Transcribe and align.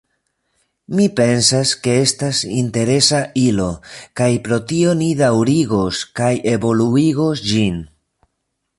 Mi 0.99 1.03
pensas 1.19 1.73
ke 1.87 1.93
estas 2.05 2.39
interesa 2.61 3.21
ilo, 3.43 3.69
kaj 4.21 4.31
pro 4.49 4.61
tio 4.73 4.97
ni 5.05 5.13
daŭrigos 5.23 6.03
kaj 6.21 6.35
evoluigos 6.57 7.49
ĝin. 7.53 7.83